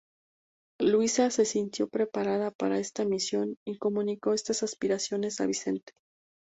Luisa 0.79 1.29
se 1.29 1.45
sintió 1.45 1.87
preparada 1.87 2.49
para 2.49 2.79
esta 2.79 3.05
misión 3.05 3.57
y 3.67 3.77
comunicó 3.77 4.33
estas 4.33 4.63
aspiraciones 4.63 5.39
a 5.39 5.45
Vicente. 5.45 5.93